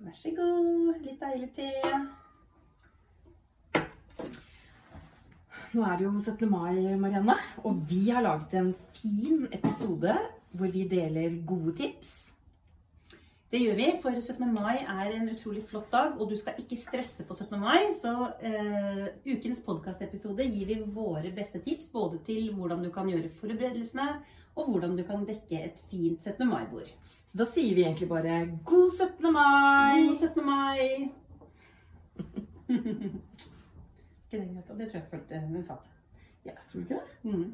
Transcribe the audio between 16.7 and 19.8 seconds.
stresse på 17. mai. Så uh, ukens